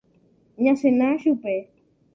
Ñasẽna 0.63 1.07
chupe. 1.21 1.55